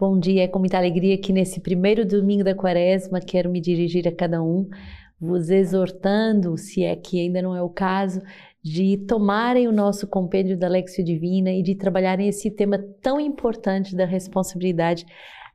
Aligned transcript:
Bom 0.00 0.18
dia, 0.18 0.44
é 0.44 0.48
com 0.48 0.58
muita 0.58 0.78
alegria 0.78 1.18
que 1.18 1.30
nesse 1.30 1.60
primeiro 1.60 2.06
domingo 2.06 2.42
da 2.42 2.54
quaresma 2.54 3.20
quero 3.20 3.50
me 3.50 3.60
dirigir 3.60 4.08
a 4.08 4.10
cada 4.10 4.42
um, 4.42 4.66
vos 5.20 5.50
exortando, 5.50 6.56
se 6.56 6.82
é 6.82 6.96
que 6.96 7.20
ainda 7.20 7.42
não 7.42 7.54
é 7.54 7.60
o 7.60 7.68
caso, 7.68 8.22
de 8.64 8.96
tomarem 9.06 9.68
o 9.68 9.72
nosso 9.72 10.06
compêndio 10.06 10.56
da 10.56 10.68
Lexio 10.68 11.04
Divina 11.04 11.52
e 11.52 11.62
de 11.62 11.74
trabalharem 11.74 12.28
esse 12.28 12.50
tema 12.50 12.78
tão 13.02 13.20
importante 13.20 13.94
da 13.94 14.06
responsabilidade 14.06 15.04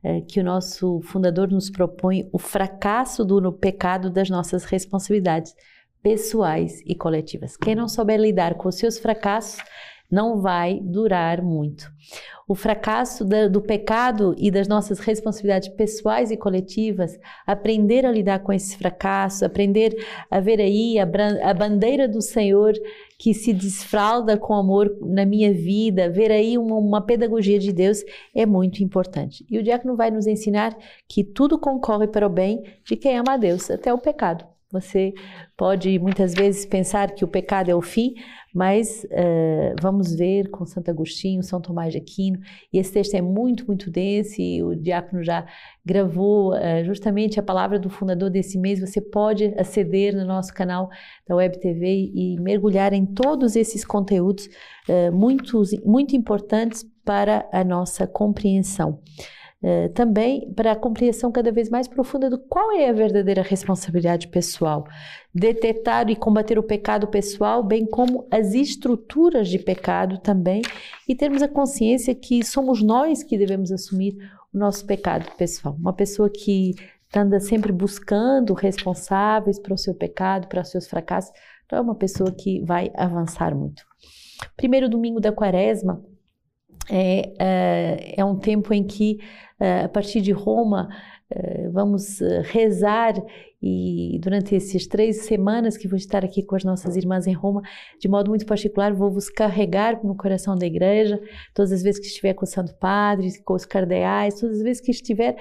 eh, 0.04 0.20
que 0.20 0.38
o 0.38 0.44
nosso 0.44 1.00
fundador 1.00 1.50
nos 1.50 1.68
propõe, 1.68 2.28
o 2.32 2.38
fracasso 2.38 3.24
do 3.24 3.52
pecado 3.52 4.08
das 4.08 4.30
nossas 4.30 4.64
responsabilidades 4.64 5.56
pessoais 6.00 6.82
e 6.86 6.94
coletivas. 6.94 7.56
Quem 7.56 7.74
não 7.74 7.88
souber 7.88 8.20
lidar 8.20 8.54
com 8.54 8.68
os 8.68 8.76
seus 8.76 8.96
fracassos 8.96 9.60
não 10.10 10.40
vai 10.40 10.80
durar 10.82 11.42
muito. 11.42 11.90
O 12.48 12.54
fracasso 12.54 13.24
do 13.50 13.60
pecado 13.60 14.32
e 14.38 14.52
das 14.52 14.68
nossas 14.68 15.00
responsabilidades 15.00 15.68
pessoais 15.68 16.30
e 16.30 16.36
coletivas, 16.36 17.18
aprender 17.44 18.06
a 18.06 18.12
lidar 18.12 18.38
com 18.38 18.52
esse 18.52 18.78
fracasso, 18.78 19.44
aprender 19.44 19.96
a 20.30 20.38
ver 20.38 20.60
aí 20.60 20.96
a, 20.98 21.08
a 21.42 21.52
bandeira 21.52 22.06
do 22.06 22.22
Senhor 22.22 22.74
que 23.18 23.34
se 23.34 23.52
desfralda 23.52 24.36
com 24.36 24.54
amor 24.54 24.96
na 25.00 25.26
minha 25.26 25.52
vida, 25.52 26.08
ver 26.08 26.30
aí 26.30 26.56
uma, 26.56 26.76
uma, 26.76 27.00
pedagogia 27.00 27.58
de 27.58 27.72
Deus 27.72 28.04
é 28.32 28.46
muito 28.46 28.82
importante. 28.82 29.44
E 29.50 29.58
o 29.58 29.62
diácono 29.62 29.96
vai 29.96 30.10
nos 30.10 30.28
ensinar 30.28 30.76
que 31.08 31.24
tudo 31.24 31.58
concorre 31.58 32.06
para 32.06 32.26
o 32.26 32.30
bem 32.30 32.62
de 32.84 32.94
quem 32.94 33.18
ama 33.18 33.32
a 33.32 33.36
Deus, 33.36 33.70
até 33.70 33.92
o 33.92 33.98
pecado. 33.98 34.55
Você 34.80 35.14
pode 35.56 35.98
muitas 35.98 36.34
vezes 36.34 36.66
pensar 36.66 37.12
que 37.12 37.24
o 37.24 37.28
pecado 37.28 37.70
é 37.70 37.74
o 37.74 37.80
fim, 37.80 38.14
mas 38.54 39.04
uh, 39.04 39.74
vamos 39.80 40.14
ver 40.14 40.50
com 40.50 40.64
Santo 40.64 40.90
Agostinho, 40.90 41.42
São 41.42 41.60
Tomás 41.60 41.92
de 41.92 41.98
Aquino, 41.98 42.38
e 42.72 42.78
esse 42.78 42.92
texto 42.92 43.14
é 43.14 43.20
muito, 43.20 43.66
muito 43.66 43.90
denso, 43.90 44.40
e 44.40 44.62
o 44.62 44.74
diácono 44.74 45.22
já 45.22 45.46
gravou 45.84 46.54
uh, 46.54 46.84
justamente 46.84 47.40
a 47.40 47.42
palavra 47.42 47.78
do 47.78 47.90
fundador 47.90 48.30
desse 48.30 48.58
mês. 48.58 48.80
Você 48.80 49.00
pode 49.00 49.54
aceder 49.58 50.14
no 50.14 50.24
nosso 50.24 50.52
canal 50.52 50.88
da 51.26 51.36
Web 51.36 51.58
TV 51.58 52.10
e 52.14 52.40
mergulhar 52.40 52.92
em 52.92 53.04
todos 53.04 53.56
esses 53.56 53.84
conteúdos 53.84 54.48
uh, 54.88 55.12
muito, 55.12 55.62
muito 55.84 56.14
importantes 56.14 56.84
para 57.04 57.48
a 57.52 57.62
nossa 57.62 58.06
compreensão. 58.06 59.00
Uh, 59.66 59.88
também 59.94 60.52
para 60.52 60.70
a 60.70 60.76
compreensão 60.76 61.32
cada 61.32 61.50
vez 61.50 61.68
mais 61.68 61.88
profunda 61.88 62.30
do 62.30 62.38
qual 62.38 62.70
é 62.70 62.88
a 62.88 62.92
verdadeira 62.92 63.42
responsabilidade 63.42 64.28
pessoal, 64.28 64.86
detectar 65.34 66.08
e 66.08 66.14
combater 66.14 66.56
o 66.56 66.62
pecado 66.62 67.08
pessoal, 67.08 67.64
bem 67.64 67.84
como 67.84 68.28
as 68.30 68.54
estruturas 68.54 69.48
de 69.48 69.58
pecado 69.58 70.18
também, 70.18 70.62
e 71.08 71.16
termos 71.16 71.42
a 71.42 71.48
consciência 71.48 72.14
que 72.14 72.44
somos 72.44 72.80
nós 72.80 73.24
que 73.24 73.36
devemos 73.36 73.72
assumir 73.72 74.16
o 74.54 74.58
nosso 74.58 74.86
pecado 74.86 75.28
pessoal. 75.36 75.74
Uma 75.74 75.92
pessoa 75.92 76.30
que 76.30 76.76
anda 77.12 77.40
sempre 77.40 77.72
buscando 77.72 78.54
responsáveis 78.54 79.58
para 79.58 79.74
o 79.74 79.78
seu 79.78 79.96
pecado, 79.96 80.46
para 80.46 80.62
os 80.62 80.70
seus 80.70 80.86
fracassos, 80.86 81.32
não 81.72 81.78
é 81.78 81.80
uma 81.80 81.96
pessoa 81.96 82.30
que 82.30 82.60
vai 82.60 82.92
avançar 82.94 83.52
muito. 83.52 83.82
Primeiro 84.56 84.88
domingo 84.88 85.18
da 85.18 85.32
quaresma 85.32 86.00
é, 86.90 87.32
é, 87.38 88.14
é 88.18 88.24
um 88.24 88.38
tempo 88.38 88.72
em 88.72 88.84
que 88.84 89.18
eh, 89.58 89.84
a 89.84 89.88
partir 89.88 90.20
de 90.20 90.32
Roma, 90.32 90.88
eh, 91.30 91.68
vamos 91.70 92.20
eh, 92.20 92.42
rezar 92.44 93.14
e 93.62 94.18
durante 94.20 94.54
essas 94.54 94.86
três 94.86 95.24
semanas 95.24 95.76
que 95.76 95.88
vou 95.88 95.96
estar 95.96 96.24
aqui 96.24 96.42
com 96.42 96.54
as 96.54 96.64
nossas 96.64 96.96
irmãs 96.96 97.26
em 97.26 97.32
Roma, 97.32 97.62
de 97.98 98.08
modo 98.08 98.28
muito 98.28 98.44
particular, 98.44 98.92
vou 98.92 99.10
vos 99.10 99.30
carregar 99.30 100.04
no 100.04 100.14
coração 100.16 100.56
da 100.56 100.66
igreja, 100.66 101.18
todas 101.54 101.72
as 101.72 101.82
vezes 101.82 102.00
que 102.00 102.06
estiver 102.06 102.34
com 102.34 102.44
o 102.44 102.48
Santo 102.48 102.74
Padre, 102.74 103.28
com 103.42 103.54
os 103.54 103.64
cardeais, 103.64 104.38
todas 104.38 104.58
as 104.58 104.62
vezes 104.62 104.82
que 104.82 104.90
estiver 104.90 105.36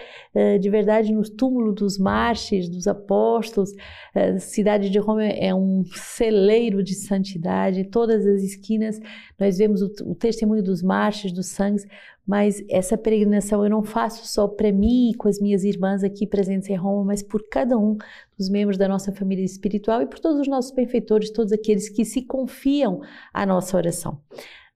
de 0.60 0.70
verdade 0.70 1.14
no 1.14 1.24
túmulo 1.24 1.74
dos 1.74 1.98
mártires, 1.98 2.70
dos 2.70 2.88
apóstolos. 2.88 3.72
A 4.14 4.40
cidade 4.40 4.90
de 4.90 4.98
Roma 5.00 5.26
é 5.26 5.54
um 5.54 5.84
celeiro 5.94 6.84
de 6.84 6.96
santidade, 6.96 7.90
todas 7.90 8.26
as 8.26 8.42
esquinas 8.42 9.00
nós 9.38 9.58
vemos 9.58 9.82
o, 9.82 9.92
o 10.06 10.16
testemunho 10.16 10.64
dos 10.64 10.82
mártires, 10.82 11.34
dos 11.34 11.48
sangues, 11.48 11.86
mas 12.26 12.64
essa 12.70 12.98
peregrinação 12.98 13.64
eu 13.64 13.70
não 13.70 13.84
faço 13.84 14.26
só 14.28 14.48
para 14.48 14.72
mim 14.72 15.12
e 15.12 15.16
com 15.16 15.28
as 15.28 15.40
minhas 15.40 15.64
irmãs 15.64 16.04
aqui 16.04 16.26
presentes 16.26 16.70
em 16.70 16.76
Roma, 16.76 17.06
mas 17.06 17.22
por 17.22 17.48
cada 17.50 17.78
um 17.78 17.98
dos 18.38 18.50
membros 18.50 18.78
da 18.78 18.88
nossa 18.88 19.12
família 19.12 19.44
espiritual 19.44 20.02
e 20.02 20.06
por 20.06 20.20
todos 20.20 20.40
os 20.40 20.48
nossos 20.48 20.72
benfeitores, 20.72 21.32
todos 21.32 21.52
aqueles 21.52 21.90
que 21.90 22.06
se 22.06 22.24
confiam 22.24 23.02
à 23.34 23.46
nossa 23.46 23.76
oração. 23.78 24.20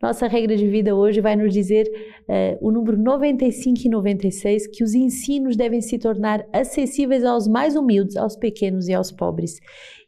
Nossa 0.01 0.27
regra 0.27 0.55
de 0.55 0.65
vida 0.65 0.95
hoje 0.95 1.19
vai 1.19 1.35
nos 1.35 1.51
dizer 1.51 1.85
uh, 2.21 2.65
o 2.65 2.71
número 2.71 2.97
95 2.97 3.81
e 3.85 3.89
96 3.89 4.67
que 4.67 4.81
os 4.81 4.93
ensinos 4.93 5.57
devem 5.57 5.81
se 5.81 5.99
tornar 5.99 6.45
acessíveis 6.53 7.25
aos 7.25 7.49
mais 7.49 7.75
humildes, 7.75 8.15
aos 8.15 8.37
pequenos 8.37 8.87
e 8.87 8.93
aos 8.93 9.11
pobres, 9.11 9.59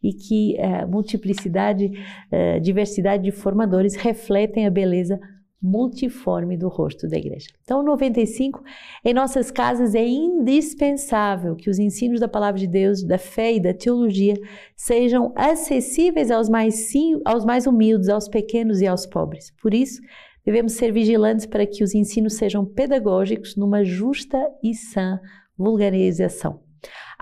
e 0.01 0.13
que 0.13 0.57
a 0.61 0.85
uh, 0.85 0.89
multiplicidade, 0.89 1.87
uh, 1.87 2.61
diversidade 2.61 3.23
de 3.23 3.31
formadores 3.31 3.95
refletem 3.95 4.65
a 4.65 4.69
beleza 4.69 5.19
multiforme 5.61 6.57
do 6.57 6.67
rosto 6.67 7.07
da 7.07 7.17
igreja. 7.17 7.47
Então, 7.63 7.83
95, 7.83 8.63
em 9.05 9.13
nossas 9.13 9.51
casas 9.51 9.93
é 9.93 10.05
indispensável 10.05 11.55
que 11.55 11.69
os 11.69 11.77
ensinos 11.77 12.19
da 12.19 12.27
palavra 12.27 12.59
de 12.59 12.67
Deus, 12.67 13.03
da 13.03 13.19
fé 13.19 13.53
e 13.53 13.59
da 13.59 13.73
teologia 13.73 14.33
sejam 14.75 15.31
acessíveis 15.35 16.31
aos 16.31 16.49
mais, 16.49 16.91
aos 17.23 17.45
mais 17.45 17.67
humildes, 17.67 18.09
aos 18.09 18.27
pequenos 18.27 18.81
e 18.81 18.87
aos 18.87 19.05
pobres. 19.05 19.53
Por 19.61 19.73
isso, 19.73 20.01
devemos 20.43 20.73
ser 20.73 20.91
vigilantes 20.91 21.45
para 21.45 21.67
que 21.67 21.83
os 21.83 21.93
ensinos 21.93 22.33
sejam 22.33 22.65
pedagógicos 22.65 23.55
numa 23.55 23.83
justa 23.83 24.37
e 24.63 24.73
sã 24.73 25.19
vulgarização. 25.55 26.59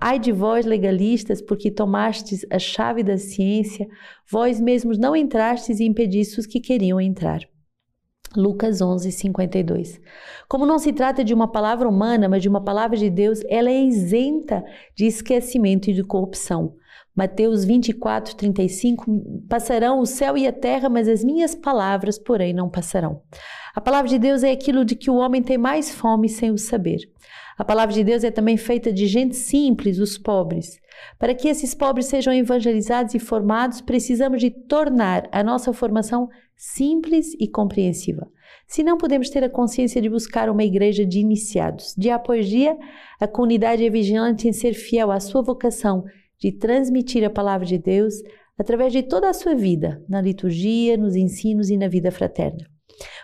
Ai 0.01 0.17
de 0.17 0.31
vós, 0.31 0.65
legalistas, 0.65 1.41
porque 1.41 1.69
tomastes 1.69 2.45
a 2.49 2.57
chave 2.57 3.03
da 3.03 3.17
ciência, 3.17 3.85
vós 4.31 4.61
mesmos 4.61 4.97
não 4.97 5.13
entrastes 5.13 5.81
e 5.81 5.83
impedistes 5.83 6.37
os 6.37 6.45
que 6.45 6.61
queriam 6.61 7.01
entrar. 7.01 7.41
Lucas 8.35 8.81
11, 8.81 9.11
52. 9.11 9.99
Como 10.47 10.65
não 10.65 10.77
se 10.77 10.93
trata 10.93 11.23
de 11.23 11.33
uma 11.33 11.47
palavra 11.47 11.87
humana, 11.87 12.29
mas 12.29 12.41
de 12.41 12.49
uma 12.49 12.63
palavra 12.63 12.95
de 12.95 13.09
Deus, 13.09 13.41
ela 13.49 13.69
é 13.69 13.81
isenta 13.81 14.63
de 14.95 15.05
esquecimento 15.05 15.89
e 15.89 15.93
de 15.93 16.03
corrupção. 16.03 16.75
Mateus 17.15 17.65
24, 17.65 18.35
35. 18.35 19.05
Passarão 19.49 19.99
o 19.99 20.05
céu 20.05 20.37
e 20.37 20.47
a 20.47 20.53
terra, 20.53 20.87
mas 20.87 21.07
as 21.07 21.23
minhas 21.23 21.55
palavras, 21.55 22.17
porém, 22.17 22.53
não 22.53 22.69
passarão. 22.69 23.21
A 23.75 23.81
palavra 23.81 24.09
de 24.09 24.17
Deus 24.17 24.43
é 24.43 24.51
aquilo 24.51 24.85
de 24.85 24.95
que 24.95 25.09
o 25.09 25.15
homem 25.15 25.41
tem 25.41 25.57
mais 25.57 25.93
fome 25.93 26.29
sem 26.29 26.51
o 26.51 26.57
saber. 26.57 26.99
A 27.57 27.65
palavra 27.65 27.93
de 27.93 28.05
Deus 28.05 28.23
é 28.23 28.31
também 28.31 28.55
feita 28.55 28.91
de 28.91 29.05
gente 29.05 29.35
simples, 29.35 29.99
os 29.99 30.17
pobres. 30.17 30.79
Para 31.17 31.33
que 31.33 31.49
esses 31.49 31.73
pobres 31.73 32.05
sejam 32.05 32.33
evangelizados 32.33 33.13
e 33.13 33.19
formados, 33.19 33.81
precisamos 33.81 34.39
de 34.39 34.49
tornar 34.49 35.27
a 35.29 35.43
nossa 35.43 35.73
formação 35.73 36.29
simples 36.61 37.33
e 37.39 37.47
compreensiva. 37.47 38.29
Se 38.67 38.83
não 38.83 38.97
podemos 38.97 39.29
ter 39.29 39.41
a 39.45 39.49
consciência 39.49 40.01
de 40.01 40.09
buscar 40.09 40.49
uma 40.49 40.61
igreja 40.61 41.05
de 41.05 41.17
iniciados. 41.17 41.95
Dia 41.97 42.15
após 42.15 42.49
dia, 42.49 42.77
a 43.17 43.25
comunidade 43.29 43.85
é 43.85 43.89
vigilante 43.89 44.45
em 44.45 44.51
ser 44.51 44.73
fiel 44.73 45.09
à 45.09 45.21
sua 45.21 45.41
vocação 45.41 46.03
de 46.37 46.51
transmitir 46.51 47.23
a 47.23 47.29
palavra 47.29 47.65
de 47.65 47.77
Deus 47.77 48.15
através 48.57 48.91
de 48.91 49.01
toda 49.01 49.29
a 49.29 49.33
sua 49.33 49.55
vida, 49.55 50.03
na 50.09 50.19
liturgia, 50.19 50.97
nos 50.97 51.15
ensinos 51.15 51.69
e 51.69 51.77
na 51.77 51.87
vida 51.87 52.11
fraterna. 52.11 52.67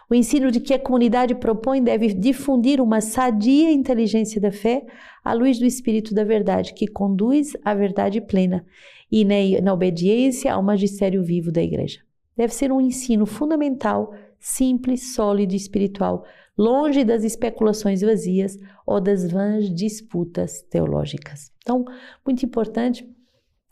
O 0.09 0.15
ensino 0.15 0.49
de 0.49 0.61
que 0.61 0.73
a 0.73 0.79
comunidade 0.79 1.35
propõe 1.35 1.83
deve 1.83 2.13
difundir 2.13 2.79
uma 2.79 3.01
sadia 3.01 3.69
inteligência 3.69 4.39
da 4.39 4.51
fé 4.51 4.85
à 5.25 5.33
luz 5.33 5.59
do 5.59 5.65
Espírito 5.65 6.13
da 6.13 6.23
Verdade, 6.23 6.73
que 6.73 6.87
conduz 6.87 7.51
à 7.65 7.73
verdade 7.73 8.21
plena 8.21 8.65
e 9.11 9.25
na, 9.61 9.73
obediência 9.73 10.53
ao 10.53 10.63
magistério 10.63 11.21
vivo 11.21 11.51
da 11.51 11.61
Igreja 11.61 12.04
deve 12.35 12.53
ser 12.53 12.71
um 12.71 12.81
ensino 12.81 13.25
fundamental, 13.25 14.13
simples, 14.39 15.13
sólido 15.13 15.53
e 15.53 15.57
espiritual, 15.57 16.25
longe 16.57 17.03
das 17.03 17.23
especulações 17.23 18.01
vazias 18.01 18.57
ou 18.85 19.01
das 19.01 19.29
vãs 19.29 19.73
disputas 19.73 20.61
teológicas. 20.69 21.51
Então, 21.63 21.85
muito 22.25 22.45
importante, 22.45 23.07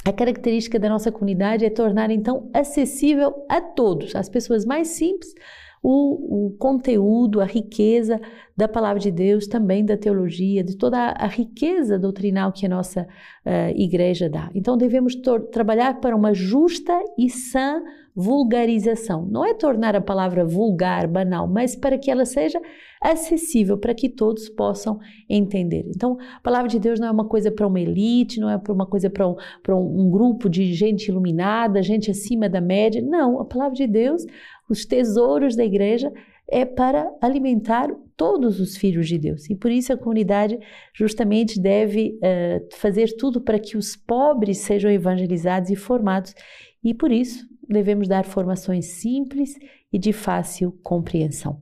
a 0.05 0.11
característica 0.11 0.77
da 0.77 0.89
nossa 0.89 1.11
comunidade 1.11 1.63
é 1.63 1.69
tornar 1.69 2.11
então 2.11 2.49
acessível 2.53 3.45
a 3.47 3.61
todos, 3.61 4.15
as 4.15 4.27
pessoas 4.27 4.65
mais 4.65 4.89
simples, 4.89 5.33
o, 5.81 6.47
o, 6.47 6.51
conteúdo, 6.57 7.41
a 7.41 7.45
riqueza 7.45 8.19
da 8.55 8.69
palavra 8.69 8.99
de 8.99 9.11
Deus, 9.11 9.47
também 9.47 9.85
da 9.85 9.97
teologia, 9.97 10.63
de 10.63 10.77
toda 10.77 10.97
a, 10.97 11.25
a 11.25 11.27
riqueza 11.27 11.99
doutrinal 11.99 12.53
que 12.53 12.65
a 12.65 12.69
nossa 12.69 13.01
uh, 13.01 13.69
igreja 13.75 14.29
dá. 14.29 14.49
Então 14.55 14.77
devemos 14.77 15.13
trabalhar 15.51 15.99
para 15.99 16.15
uma 16.15 16.33
justa 16.33 16.97
e 17.17 17.29
sã 17.29 17.81
vulgarização. 18.15 19.25
Não 19.25 19.45
é 19.45 19.53
tornar 19.53 19.95
a 19.95 20.01
palavra 20.01 20.45
vulgar, 20.45 21.07
banal, 21.07 21.47
mas 21.47 21.75
para 21.75 21.97
que 21.97 22.11
ela 22.11 22.25
seja 22.25 22.61
acessível, 23.01 23.77
para 23.77 23.93
que 23.93 24.07
todos 24.07 24.47
possam 24.49 24.99
entender. 25.29 25.85
Então, 25.87 26.17
a 26.35 26.39
palavra 26.39 26.69
de 26.69 26.79
Deus 26.79 26.99
não 26.99 27.07
é 27.07 27.11
uma 27.11 27.27
coisa 27.27 27.51
para 27.51 27.67
uma 27.67 27.79
elite, 27.79 28.39
não 28.39 28.49
é 28.49 28.61
uma 28.69 28.85
coisa 28.85 29.09
para 29.09 29.27
um, 29.27 29.35
para 29.61 29.75
um 29.75 30.09
grupo 30.09 30.49
de 30.49 30.73
gente 30.73 31.07
iluminada, 31.07 31.81
gente 31.81 32.09
acima 32.09 32.47
da 32.47 32.61
média. 32.61 33.01
Não, 33.01 33.39
a 33.41 33.45
palavra 33.45 33.75
de 33.75 33.87
Deus, 33.87 34.23
os 34.69 34.85
tesouros 34.85 35.55
da 35.55 35.65
igreja, 35.65 36.11
é 36.49 36.65
para 36.65 37.09
alimentar 37.21 37.89
todos 38.15 38.59
os 38.59 38.77
filhos 38.77 39.07
de 39.07 39.17
Deus. 39.17 39.49
E 39.49 39.55
por 39.55 39.71
isso 39.71 39.91
a 39.91 39.97
comunidade 39.97 40.59
justamente 40.93 41.59
deve 41.59 42.17
uh, 42.17 42.67
fazer 42.75 43.15
tudo 43.17 43.41
para 43.41 43.57
que 43.57 43.75
os 43.75 43.95
pobres 43.95 44.59
sejam 44.59 44.91
evangelizados 44.91 45.69
e 45.69 45.75
formados. 45.75 46.35
E 46.83 46.93
por 46.93 47.11
isso 47.11 47.52
devemos 47.73 48.07
dar 48.07 48.25
formações 48.25 48.85
simples 48.85 49.57
e 49.91 49.99
de 49.99 50.13
fácil 50.13 50.71
compreensão. 50.83 51.61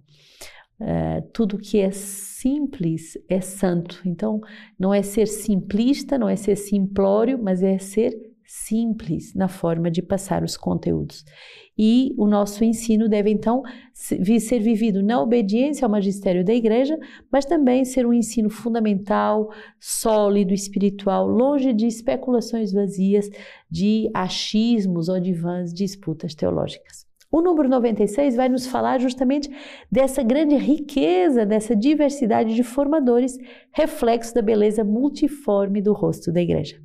Uh, 0.79 1.21
tudo 1.31 1.57
que 1.57 1.79
é 1.79 1.91
simples 1.91 3.17
é 3.29 3.39
santo. 3.39 4.01
Então, 4.05 4.41
não 4.77 4.93
é 4.93 5.01
ser 5.01 5.27
simplista, 5.27 6.17
não 6.17 6.27
é 6.27 6.35
ser 6.35 6.55
simplório, 6.55 7.39
mas 7.41 7.61
é 7.61 7.77
ser 7.77 8.13
simples 8.45 9.33
na 9.33 9.47
forma 9.47 9.89
de 9.89 10.01
passar 10.01 10.43
os 10.43 10.57
conteúdos. 10.57 11.23
E 11.77 12.13
o 12.18 12.27
nosso 12.27 12.63
ensino 12.63 13.07
deve 13.07 13.29
então 13.29 13.63
ser 13.94 14.59
vivido 14.59 15.01
na 15.01 15.21
obediência 15.21 15.85
ao 15.85 15.91
magistério 15.91 16.44
da 16.44 16.53
igreja, 16.53 16.97
mas 17.31 17.45
também 17.45 17.85
ser 17.85 18.06
um 18.06 18.13
ensino 18.13 18.50
fundamental, 18.50 19.50
sólido, 19.79 20.53
espiritual, 20.53 21.27
longe 21.27 21.73
de 21.73 21.88
especulações 21.88 22.71
vazias, 22.71 23.29
de 23.69 24.09
achismos 24.13 25.09
ou 25.09 25.19
de 25.19 25.33
vãs 25.33 25.73
disputas 25.73 26.35
teológicas. 26.35 27.09
O 27.31 27.41
número 27.41 27.69
96 27.69 28.35
vai 28.35 28.50
nos 28.50 28.67
falar 28.67 29.00
justamente 29.00 29.50
dessa 29.89 30.21
grande 30.21 30.57
riqueza, 30.57 31.45
dessa 31.45 31.74
diversidade 31.74 32.53
de 32.53 32.62
formadores, 32.62 33.38
reflexo 33.74 34.33
da 34.35 34.41
beleza 34.41 34.83
multiforme 34.83 35.81
do 35.81 35.94
rosto 35.94 36.29
da 36.29 36.41
igreja. 36.41 36.75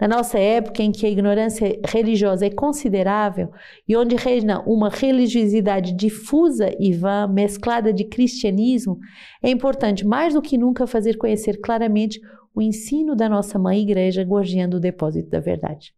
Na 0.00 0.06
nossa 0.06 0.38
época, 0.38 0.82
em 0.82 0.92
que 0.92 1.04
a 1.04 1.10
ignorância 1.10 1.78
religiosa 1.86 2.46
é 2.46 2.50
considerável 2.50 3.50
e 3.86 3.96
onde 3.96 4.14
reina 4.14 4.60
uma 4.60 4.88
religiosidade 4.88 5.92
difusa 5.92 6.70
e 6.78 6.92
vã, 6.92 7.26
mesclada 7.26 7.92
de 7.92 8.04
cristianismo, 8.04 8.98
é 9.42 9.50
importante 9.50 10.06
mais 10.06 10.34
do 10.34 10.42
que 10.42 10.56
nunca 10.56 10.86
fazer 10.86 11.16
conhecer 11.16 11.60
claramente 11.60 12.20
o 12.54 12.62
ensino 12.62 13.14
da 13.14 13.28
nossa 13.28 13.58
mãe 13.58 13.80
igreja, 13.80 14.24
gorjeando 14.24 14.78
o 14.78 14.80
depósito 14.80 15.30
da 15.30 15.38
verdade. 15.38 15.92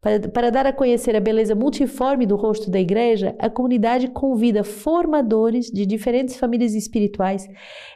Para, 0.00 0.28
para, 0.28 0.50
dar 0.50 0.66
a 0.66 0.72
conhecer 0.72 1.14
a 1.14 1.20
beleza 1.20 1.54
multiforme 1.54 2.24
do 2.24 2.36
rosto 2.36 2.70
da 2.70 2.80
igreja, 2.80 3.34
a 3.38 3.50
comunidade 3.50 4.08
convida 4.08 4.64
formadores 4.64 5.66
de 5.66 5.84
diferentes 5.84 6.36
famílias 6.36 6.74
espirituais. 6.74 7.46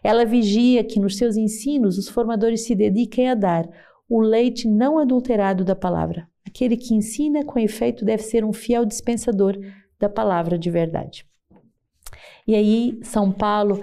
Ela 0.04 0.26
vigia 0.26 0.84
que 0.84 1.00
nos 1.00 1.16
seus 1.16 1.36
ensinos 1.36 1.96
os 1.96 2.08
formadores 2.08 2.66
se 2.66 2.74
dediquem 2.74 3.30
a 3.30 3.34
dar 3.34 3.66
o 4.14 4.20
leite 4.20 4.68
não 4.68 4.98
adulterado 4.98 5.64
da 5.64 5.74
palavra. 5.74 6.28
Aquele 6.46 6.76
que 6.76 6.92
ensina 6.92 7.42
com 7.42 7.58
efeito 7.58 8.04
deve 8.04 8.22
ser 8.22 8.44
um 8.44 8.52
fiel 8.52 8.84
dispensador 8.84 9.58
da 9.98 10.06
palavra 10.06 10.58
de 10.58 10.70
verdade. 10.70 11.24
E 12.46 12.54
aí, 12.54 12.98
São 13.02 13.32
Paulo 13.32 13.80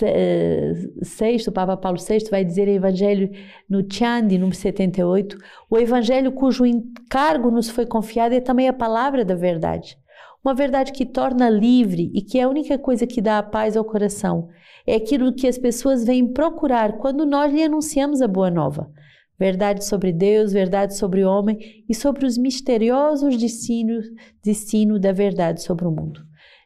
VI, 0.00 1.44
o 1.46 1.52
Papa 1.52 1.76
Paulo 1.76 1.96
VI, 1.96 2.28
vai 2.28 2.44
dizer 2.44 2.66
o 2.66 2.72
Evangelho 2.72 3.30
no 3.70 3.84
Tiandi, 3.84 4.36
número 4.36 4.56
78, 4.56 5.38
o 5.70 5.78
Evangelho 5.78 6.32
cujo 6.32 6.66
encargo 6.66 7.48
nos 7.48 7.70
foi 7.70 7.86
confiado 7.86 8.34
é 8.34 8.40
também 8.40 8.66
a 8.66 8.72
palavra 8.72 9.24
da 9.24 9.36
verdade. 9.36 9.96
Uma 10.44 10.54
verdade 10.54 10.90
que 10.90 11.06
torna 11.06 11.48
livre 11.48 12.10
e 12.12 12.20
que 12.20 12.40
é 12.40 12.42
a 12.42 12.48
única 12.48 12.76
coisa 12.78 13.06
que 13.06 13.20
dá 13.20 13.38
a 13.38 13.44
paz 13.44 13.76
ao 13.76 13.84
coração. 13.84 14.48
É 14.84 14.96
aquilo 14.96 15.32
que 15.32 15.46
as 15.46 15.56
pessoas 15.56 16.04
vêm 16.04 16.26
procurar 16.26 16.94
quando 16.98 17.24
nós 17.24 17.52
lhe 17.52 17.62
anunciamos 17.62 18.20
a 18.20 18.26
boa 18.26 18.50
nova 18.50 18.90
verdade 19.38 19.84
sobre 19.84 20.12
Deus, 20.12 20.52
verdade 20.52 20.96
sobre 20.96 21.24
o 21.24 21.28
homem 21.28 21.84
e 21.88 21.94
sobre 21.94 22.26
os 22.26 22.36
misteriosos 22.36 23.36
destinos 23.36 24.06
destino 24.42 24.98
da 24.98 25.12
verdade 25.12 25.62
sobre 25.62 25.86
o 25.86 25.90
mundo. 25.90 26.20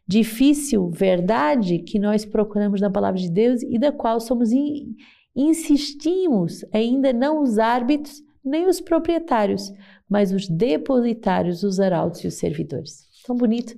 Difícil 0.09 0.91
verdade 0.91 1.79
que 1.79 1.99
nós 1.99 2.25
procuramos 2.25 2.81
na 2.81 2.91
palavra 2.91 3.21
de 3.21 3.31
Deus 3.31 3.63
e 3.63 3.79
da 3.79 3.93
qual 3.93 4.21
somos 4.21 4.53
in, 4.53 4.95
insistimos 5.35 6.65
ainda 6.73 7.13
não 7.13 7.43
os 7.43 7.59
árbitros 7.59 8.23
nem 8.45 8.67
os 8.67 8.81
proprietários, 8.81 9.73
mas 10.09 10.33
os 10.33 10.49
depositários, 10.49 11.63
os 11.63 11.79
arautos 11.79 12.25
e 12.25 12.27
os 12.27 12.35
servidores. 12.35 13.07
Tão 13.25 13.37
bonito, 13.37 13.75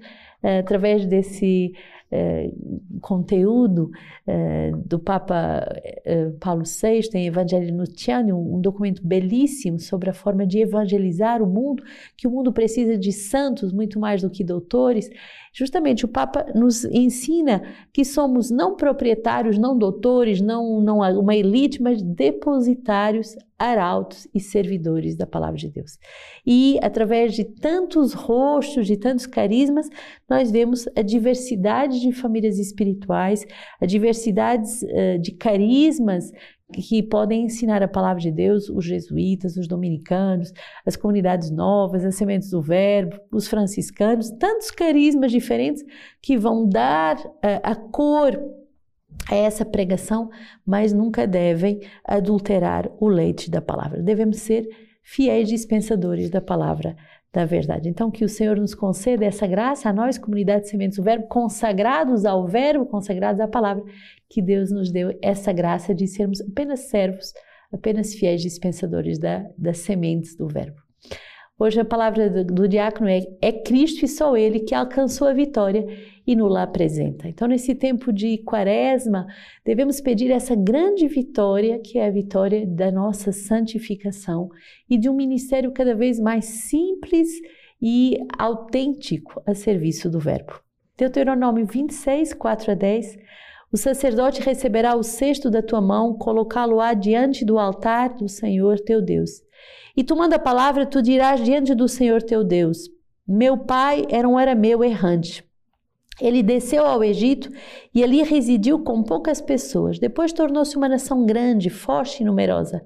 através 0.58 1.06
desse 1.06 1.73
é, 2.11 2.50
conteúdo 3.00 3.91
é, 4.26 4.70
do 4.85 4.99
Papa 4.99 5.67
Paulo 6.38 6.62
VI 6.64 7.08
em 7.14 7.26
Evangelho 7.26 7.75
Nutiani, 7.75 8.32
um, 8.32 8.56
um 8.56 8.61
documento 8.61 9.05
belíssimo 9.05 9.81
sobre 9.81 10.11
a 10.11 10.14
forma 10.14 10.46
de 10.46 10.61
evangelizar 10.61 11.43
o 11.43 11.46
mundo, 11.46 11.82
que 12.17 12.26
o 12.26 12.31
mundo 12.31 12.52
precisa 12.52 12.96
de 12.96 13.11
santos 13.11 13.73
muito 13.73 13.99
mais 13.99 14.23
do 14.23 14.31
que 14.31 14.44
doutores. 14.44 15.11
Justamente 15.52 16.05
o 16.05 16.08
Papa 16.08 16.47
nos 16.52 16.85
ensina 16.85 17.62
que 17.93 18.05
somos 18.05 18.50
não 18.50 18.75
proprietários, 18.75 19.56
não 19.56 19.79
doutores, 19.79 20.40
não, 20.40 20.81
não 20.81 20.99
uma 20.99 21.35
elite, 21.35 21.81
mas 21.81 22.02
depositários, 22.02 23.37
arautos 23.56 24.26
e 24.35 24.40
servidores 24.40 25.14
da 25.14 25.26
palavra 25.26 25.56
de 25.56 25.69
Deus. 25.69 25.97
E 26.44 26.76
através 26.82 27.35
de 27.35 27.44
tantos 27.44 28.12
rostos, 28.12 28.87
de 28.87 28.97
tantos 28.97 29.26
carismas, 29.26 29.88
nós 30.35 30.51
vemos 30.51 30.89
a 30.97 31.03
diversidade 31.03 32.01
de 32.01 32.13
famílias 32.13 32.59
espirituais, 32.59 33.47
a 33.81 33.87
diversidade 33.87 34.69
uh, 34.83 35.19
de 35.21 35.31
carismas 35.33 36.33
que 36.73 37.03
podem 37.05 37.45
ensinar 37.45 37.85
a 37.85 37.89
palavra 37.89 38.21
de 38.21 38.33
Deus, 38.33 38.69
os 38.69 38.85
jesuítas, 38.85 39.57
os 39.57 39.69
dominicanos, 39.69 40.53
as 40.85 40.97
comunidades 40.97 41.53
novas, 41.53 42.05
as 42.05 42.17
sementes 42.17 42.51
do 42.51 42.61
verbo, 42.61 43.17
os 43.31 43.47
franciscanos, 43.47 44.29
tantos 44.31 44.73
carismas 44.73 45.31
diferentes 45.31 45.85
que 46.21 46.37
vão 46.37 46.69
dar 46.69 47.17
uh, 47.17 47.61
a 47.63 47.77
cor 47.77 48.37
a 49.31 49.37
essa 49.37 49.65
pregação, 49.65 50.31
mas 50.67 50.93
nunca 50.93 51.29
devem 51.29 51.81
adulterar 52.05 52.91
o 52.99 53.07
leite 53.07 53.49
da 53.49 53.63
palavra. 53.63 54.03
Devemos 54.03 54.39
ser 54.39 54.69
fiéis 55.01 55.49
dispensadores 55.49 56.29
da 56.29 56.41
palavra 56.41 56.97
da 57.35 57.45
verdade. 57.45 57.89
Então, 57.89 58.13
que 58.13 58.25
o 58.25 58.29
Senhor 58.29 58.57
nos 58.57 58.77
conceda 58.77 59.25
essa 59.25 59.45
graça 59.45 59.89
a 59.89 59.93
nós, 59.93 60.17
comunidade 60.17 60.63
de 60.63 60.71
sementes 60.71 60.97
do 60.97 61.03
Verbo, 61.03 61.27
consagrados 61.27 62.25
ao 62.25 62.47
Verbo, 62.47 62.87
consagrados 62.87 63.41
à 63.41 63.49
palavra, 63.49 63.83
que 64.31 64.41
Deus 64.41 64.71
nos 64.71 64.93
deu 64.93 65.19
essa 65.21 65.53
graça 65.53 65.93
de 65.93 66.07
sermos 66.07 66.41
apenas 66.41 66.89
servos, 66.89 67.33
apenas 67.73 68.15
fiéis 68.15 68.41
dispensadores 68.41 69.19
da, 69.19 69.45
das 69.59 69.79
sementes 69.79 70.37
do 70.37 70.47
Verbo. 70.47 70.77
Hoje 71.59 71.81
a 71.81 71.85
palavra 71.85 72.31
do, 72.31 72.45
do 72.45 72.69
diácono 72.69 73.09
é, 73.09 73.21
é 73.43 73.51
Cristo 73.51 74.05
e 74.05 74.09
só 74.09 74.37
Ele 74.37 74.61
que 74.61 74.75
alcançou 74.75 75.27
a 75.27 75.33
vitória 75.33 75.85
e 76.26 76.35
nos 76.35 76.56
apresenta. 76.56 77.29
Então, 77.29 77.47
nesse 77.47 77.75
tempo 77.75 78.12
de 78.12 78.38
quaresma, 78.38 79.26
devemos 79.65 80.00
pedir 80.00 80.31
essa 80.31 80.55
grande 80.55 81.06
vitória, 81.06 81.79
que 81.79 81.99
é 81.99 82.06
a 82.06 82.11
vitória 82.11 82.67
da 82.67 82.91
nossa 82.91 83.33
santificação 83.33 84.49
e 84.88 84.97
de 84.97 85.09
um 85.09 85.14
ministério 85.14 85.73
cada 85.73 85.95
vez 85.95 86.19
mais 86.19 86.45
simples 86.45 87.28
e 87.81 88.16
autêntico 88.38 89.43
a 89.47 89.54
serviço 89.54 90.09
do 90.09 90.19
Verbo. 90.19 90.61
Deuteronômio 90.97 91.66
26, 91.66 92.33
4 92.33 92.73
a 92.73 92.75
10. 92.75 93.19
O 93.73 93.76
sacerdote 93.76 94.40
receberá 94.40 94.95
o 94.95 95.02
cesto 95.02 95.50
da 95.50 95.61
tua 95.61 95.81
mão, 95.81 96.14
colocá-lo-á 96.14 96.95
diante 96.95 97.45
do 97.45 97.59
altar 97.59 98.14
do 98.14 98.28
Senhor 98.28 98.78
teu 98.78 99.02
Deus. 99.02 99.43
E 99.97 100.04
tomando 100.04 100.35
a 100.35 100.38
palavra, 100.38 100.87
tu 100.87 101.02
dirás 101.02 101.43
diante 101.43 101.75
do 101.75 101.88
Senhor 101.88 102.23
teu 102.23 102.45
Deus: 102.45 102.88
Meu 103.26 103.59
pai 103.59 104.07
era 104.09 104.28
um 104.28 104.38
arameu 104.38 104.85
errante 104.85 105.45
ele 106.21 106.42
desceu 106.42 106.85
ao 106.87 107.02
Egito 107.02 107.50
e 107.94 108.02
ali 108.04 108.23
residiu 108.23 108.80
com 108.80 109.02
poucas 109.02 109.40
pessoas. 109.40 109.99
Depois 109.99 110.33
tornou-se 110.33 110.76
uma 110.76 110.88
nação 110.88 111.26
grande, 111.26 111.71
forte 111.71 112.23
e 112.23 112.26
numerosa. 112.26 112.85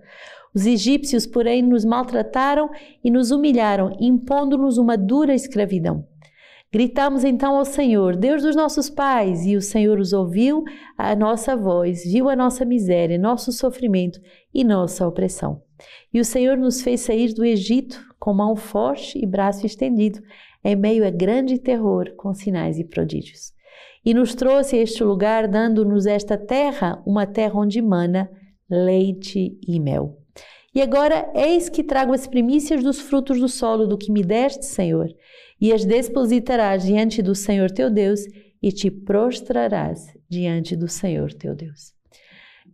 Os 0.54 0.66
egípcios, 0.66 1.26
porém, 1.26 1.62
nos 1.62 1.84
maltrataram 1.84 2.70
e 3.04 3.10
nos 3.10 3.30
humilharam, 3.30 3.94
impondo-nos 4.00 4.78
uma 4.78 4.96
dura 4.96 5.34
escravidão. 5.34 6.06
Gritamos 6.70 7.24
então 7.24 7.56
ao 7.56 7.64
Senhor, 7.64 8.14
Deus 8.14 8.42
dos 8.42 8.54
nossos 8.54 8.90
pais, 8.90 9.46
e 9.46 9.56
o 9.56 9.62
Senhor 9.62 9.98
os 9.98 10.12
ouviu 10.12 10.64
a 10.98 11.16
nossa 11.16 11.56
voz, 11.56 12.04
viu 12.04 12.28
a 12.28 12.36
nossa 12.36 12.62
miséria, 12.62 13.16
nosso 13.18 13.50
sofrimento 13.52 14.20
e 14.52 14.62
nossa 14.62 15.06
opressão. 15.08 15.62
E 16.12 16.20
o 16.20 16.24
Senhor 16.24 16.58
nos 16.58 16.82
fez 16.82 17.00
sair 17.00 17.32
do 17.32 17.44
Egito 17.44 18.04
com 18.18 18.34
mão 18.34 18.54
forte 18.54 19.18
e 19.18 19.24
braço 19.24 19.64
estendido 19.64 20.20
em 20.64 20.76
meio 20.76 21.06
a 21.06 21.10
grande 21.10 21.58
terror 21.58 22.14
com 22.16 22.34
sinais 22.34 22.78
e 22.78 22.84
prodígios. 22.84 23.52
E 24.04 24.14
nos 24.14 24.34
trouxe 24.34 24.76
a 24.76 24.82
este 24.82 25.02
lugar, 25.04 25.46
dando-nos 25.48 26.06
esta 26.06 26.36
terra, 26.36 27.02
uma 27.06 27.26
terra 27.26 27.58
onde 27.58 27.80
mana 27.82 28.30
leite 28.70 29.58
e 29.66 29.80
mel. 29.80 30.18
E 30.74 30.82
agora, 30.82 31.30
eis 31.34 31.68
que 31.68 31.82
trago 31.82 32.12
as 32.12 32.26
primícias 32.26 32.82
dos 32.82 33.00
frutos 33.00 33.40
do 33.40 33.48
solo 33.48 33.86
do 33.86 33.98
que 33.98 34.12
me 34.12 34.22
deste, 34.22 34.66
Senhor, 34.66 35.08
e 35.60 35.72
as 35.72 35.84
depositarás 35.84 36.84
diante 36.84 37.22
do 37.22 37.34
Senhor 37.34 37.70
teu 37.70 37.90
Deus, 37.90 38.20
e 38.62 38.70
te 38.72 38.90
prostrarás 38.90 40.06
diante 40.28 40.76
do 40.76 40.88
Senhor 40.88 41.32
teu 41.32 41.54
Deus. 41.54 41.92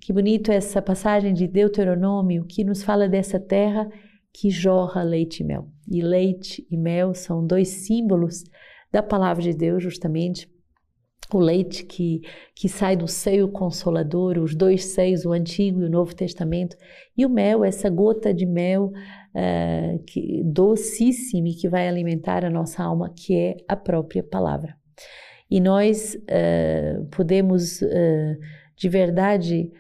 Que 0.01 0.13
bonito 0.13 0.51
essa 0.51 0.83
passagem 0.83 1.33
de 1.33 1.47
Deuteronômio 1.47 2.45
que 2.47 2.65
nos 2.65 2.83
fala 2.83 3.09
dessa 3.09 3.39
terra 3.39 3.89
que 4.35 4.51
jorra 4.51 5.05
leite 5.05 5.45
e 5.45 5.47
mel. 5.47 5.69
E 5.89 6.03
leite 6.03 6.67
e 6.69 6.77
mel 6.77 7.15
são 7.15 7.47
dois 7.47 7.69
símbolos 7.69 8.43
da 8.93 9.01
palavra 9.01 9.41
de 9.41 9.55
Deus, 9.55 9.81
justamente. 9.83 10.53
o 11.33 11.39
leite 11.39 11.85
que, 11.85 12.21
que 12.55 12.69
sai 12.69 12.97
do 12.97 13.09
seio 13.09 13.49
consolador, 13.49 14.39
os 14.39 14.55
dois 14.55 14.87
seios, 14.87 15.25
o 15.25 15.33
Antigo 15.33 15.81
e 15.81 15.85
o 15.85 15.91
Novo 15.91 16.15
Testamento, 16.15 16.77
e 17.17 17.25
o 17.25 17.31
mel, 17.31 17.65
essa 17.65 17.89
gota 17.89 18.35
de 18.35 18.45
mel 18.45 18.93
uh, 19.35 19.99
que, 20.05 20.43
docíssima 20.45 21.49
que 21.59 21.69
vai 21.69 21.89
alimentar 21.89 22.45
a 22.45 22.51
nossa 22.51 22.83
alma, 22.83 23.13
que 23.17 23.35
é 23.35 23.57
a 23.67 23.77
própria 23.77 24.23
palavra. 24.23 24.77
E 25.51 25.61
nós 25.61 26.15
uh, 26.15 27.05
podemos, 27.07 27.81
uh, 27.83 28.37
de 28.77 28.89
verdade, 28.89 29.73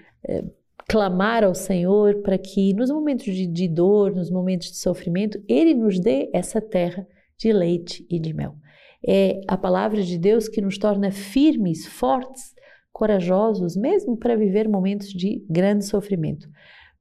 clamar 0.88 1.44
ao 1.44 1.54
Senhor 1.54 2.22
para 2.22 2.38
que 2.38 2.74
nos 2.74 2.90
momentos 2.90 3.26
de, 3.26 3.46
de 3.46 3.68
dor, 3.68 4.14
nos 4.14 4.30
momentos 4.30 4.70
de 4.70 4.76
sofrimento, 4.76 5.42
Ele 5.48 5.74
nos 5.74 5.98
dê 5.98 6.30
essa 6.32 6.60
terra 6.60 7.06
de 7.38 7.52
leite 7.52 8.06
e 8.10 8.18
de 8.18 8.32
mel. 8.32 8.54
É 9.06 9.40
a 9.46 9.56
palavra 9.56 10.02
de 10.02 10.18
Deus 10.18 10.48
que 10.48 10.60
nos 10.60 10.78
torna 10.78 11.10
firmes, 11.10 11.86
fortes, 11.86 12.54
corajosos, 12.92 13.76
mesmo 13.76 14.16
para 14.16 14.36
viver 14.36 14.68
momentos 14.68 15.08
de 15.08 15.44
grande 15.50 15.84
sofrimento. 15.84 16.48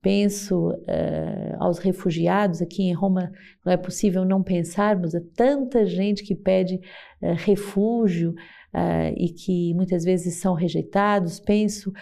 Penso 0.02 0.72
uh, 0.72 1.56
aos 1.60 1.78
refugiados 1.78 2.62
aqui 2.62 2.84
em 2.84 2.94
Roma, 2.94 3.32
não 3.66 3.72
é 3.72 3.78
possível 3.78 4.26
não 4.26 4.44
pensarmos, 4.44 5.16
há 5.16 5.22
tanta 5.34 5.86
gente 5.86 6.24
que 6.24 6.36
pede 6.36 6.76
uh, 7.22 7.36
refúgio, 7.38 8.34
uh, 8.74 9.14
e 9.16 9.30
que 9.30 9.74
muitas 9.74 10.04
vezes 10.04 10.36
são 10.36 10.54
rejeitados. 10.54 11.40
Penso 11.40 11.94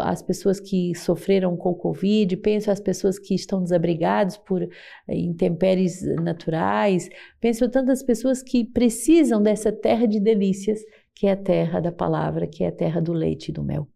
às 0.00 0.22
pessoas 0.22 0.60
que 0.60 0.94
sofreram 0.94 1.56
com 1.56 1.70
o 1.70 1.74
Covid, 1.74 2.36
penso 2.36 2.70
às 2.70 2.80
pessoas 2.80 3.18
que 3.18 3.34
estão 3.34 3.62
desabrigadas 3.62 4.36
por 4.36 4.62
uh, 4.62 4.68
intempéries 5.08 6.02
naturais, 6.16 7.08
penso 7.40 7.64
a 7.64 7.68
tantas 7.68 8.02
pessoas 8.02 8.42
que 8.42 8.64
precisam 8.64 9.42
dessa 9.42 9.72
terra 9.72 10.06
de 10.06 10.20
delícias, 10.20 10.80
que 11.14 11.26
é 11.26 11.32
a 11.32 11.36
terra 11.36 11.80
da 11.80 11.92
palavra, 11.92 12.46
que 12.46 12.64
é 12.64 12.68
a 12.68 12.72
terra 12.72 13.00
do 13.00 13.12
leite 13.12 13.48
e 13.48 13.52
do 13.52 13.62
mel. 13.62 13.88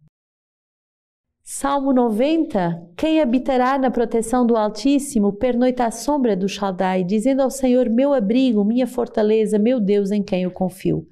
Salmo 1.48 1.92
90: 1.92 2.90
Quem 2.96 3.20
habitará 3.20 3.78
na 3.78 3.88
proteção 3.88 4.44
do 4.44 4.56
Altíssimo 4.56 5.32
pernoita 5.32 5.84
à 5.86 5.92
sombra 5.92 6.36
do 6.36 6.48
Shaddai, 6.48 7.04
dizendo 7.04 7.40
ao 7.40 7.52
Senhor: 7.52 7.88
Meu 7.88 8.12
abrigo, 8.12 8.64
minha 8.64 8.84
fortaleza, 8.84 9.56
meu 9.56 9.78
Deus 9.78 10.10
em 10.10 10.24
quem 10.24 10.42
eu 10.42 10.50
confio. 10.50 11.06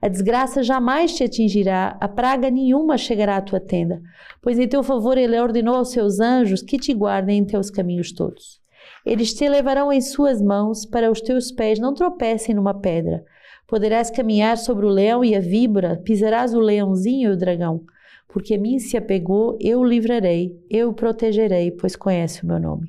A 0.00 0.06
desgraça 0.06 0.62
jamais 0.62 1.14
te 1.14 1.24
atingirá, 1.24 1.96
a 2.00 2.06
praga 2.06 2.50
nenhuma 2.50 2.96
chegará 2.96 3.36
à 3.36 3.42
tua 3.42 3.58
tenda, 3.58 4.00
pois 4.40 4.58
em 4.58 4.68
teu 4.68 4.82
favor 4.82 5.18
ele 5.18 5.38
ordenou 5.38 5.74
aos 5.74 5.90
seus 5.90 6.20
anjos 6.20 6.62
que 6.62 6.78
te 6.78 6.94
guardem 6.94 7.38
em 7.38 7.44
teus 7.44 7.68
caminhos 7.68 8.12
todos. 8.12 8.60
Eles 9.04 9.34
te 9.34 9.48
levarão 9.48 9.92
em 9.92 10.00
suas 10.00 10.40
mãos 10.40 10.86
para 10.86 11.10
os 11.10 11.20
teus 11.20 11.50
pés 11.50 11.80
não 11.80 11.94
tropecem 11.94 12.54
numa 12.54 12.74
pedra. 12.74 13.24
Poderás 13.66 14.10
caminhar 14.10 14.56
sobre 14.56 14.86
o 14.86 14.88
leão 14.88 15.24
e 15.24 15.34
a 15.34 15.40
víbora, 15.40 16.00
pisarás 16.04 16.54
o 16.54 16.60
leãozinho 16.60 17.30
e 17.30 17.32
o 17.32 17.36
dragão. 17.36 17.82
Porque 18.28 18.54
a 18.54 18.58
mim 18.58 18.78
se 18.78 18.96
apegou, 18.96 19.58
eu 19.60 19.80
o 19.80 19.84
livrarei, 19.84 20.56
eu 20.70 20.90
o 20.90 20.94
protegerei, 20.94 21.70
pois 21.70 21.96
conhece 21.96 22.44
o 22.44 22.46
meu 22.46 22.60
nome. 22.60 22.88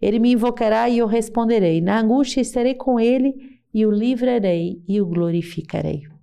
Ele 0.00 0.18
me 0.18 0.32
invocará 0.32 0.88
e 0.88 0.98
eu 0.98 1.06
responderei. 1.06 1.80
Na 1.80 2.00
angústia 2.00 2.40
estarei 2.40 2.74
com 2.74 2.98
ele 2.98 3.34
e 3.74 3.84
o 3.84 3.90
livrarei 3.90 4.80
e 4.88 5.00
o 5.00 5.06
glorificarei. 5.06 6.15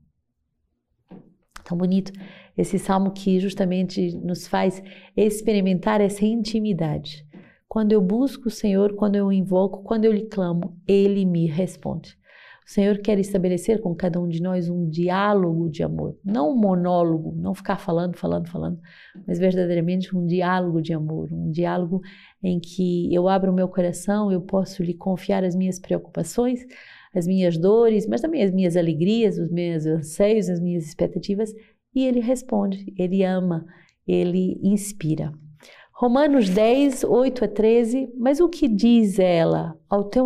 Tão 1.63 1.77
bonito 1.77 2.11
esse 2.57 2.77
salmo 2.77 3.11
que 3.11 3.39
justamente 3.39 4.15
nos 4.17 4.47
faz 4.47 4.81
experimentar 5.15 6.01
essa 6.01 6.25
intimidade. 6.25 7.25
Quando 7.67 7.91
eu 7.91 8.01
busco 8.01 8.49
o 8.49 8.51
Senhor, 8.51 8.95
quando 8.95 9.15
eu 9.15 9.27
o 9.27 9.33
invoco, 9.33 9.83
quando 9.83 10.05
eu 10.05 10.11
lhe 10.11 10.25
clamo, 10.25 10.77
ele 10.87 11.25
me 11.25 11.47
responde. 11.47 12.15
O 12.65 12.71
Senhor 12.71 12.97
quer 12.99 13.19
estabelecer 13.19 13.81
com 13.81 13.93
cada 13.93 14.19
um 14.19 14.27
de 14.27 14.41
nós 14.41 14.69
um 14.69 14.89
diálogo 14.89 15.69
de 15.69 15.83
amor, 15.83 16.17
não 16.23 16.51
um 16.51 16.57
monólogo, 16.57 17.35
não 17.35 17.53
ficar 17.53 17.77
falando, 17.77 18.17
falando, 18.17 18.47
falando, 18.47 18.79
mas 19.27 19.37
verdadeiramente 19.37 20.15
um 20.15 20.25
diálogo 20.25 20.81
de 20.81 20.93
amor, 20.93 21.27
um 21.31 21.51
diálogo 21.51 22.01
em 22.41 22.59
que 22.59 23.13
eu 23.13 23.27
abro 23.27 23.51
o 23.51 23.55
meu 23.55 23.67
coração, 23.67 24.31
eu 24.31 24.41
posso 24.41 24.81
lhe 24.81 24.93
confiar 24.93 25.43
as 25.43 25.55
minhas 25.55 25.77
preocupações, 25.77 26.65
as 27.13 27.27
minhas 27.27 27.57
dores, 27.57 28.07
mas 28.07 28.21
também 28.21 28.41
as 28.41 28.51
minhas 28.51 28.75
alegrias, 28.77 29.37
os 29.37 29.51
meus 29.51 29.85
anseios, 29.85 30.49
as 30.49 30.59
minhas 30.59 30.85
expectativas, 30.85 31.53
e 31.93 32.05
ele 32.05 32.19
responde, 32.19 32.93
ele 32.97 33.23
ama, 33.23 33.65
ele 34.07 34.59
inspira. 34.63 35.31
Romanos 35.95 36.49
10, 36.49 37.03
8 37.03 37.45
a 37.45 37.47
13, 37.47 38.11
mas 38.17 38.39
o 38.39 38.49
que 38.49 38.67
diz 38.67 39.19
ela? 39.19 39.77
Ao 39.87 40.03
teu 40.03 40.25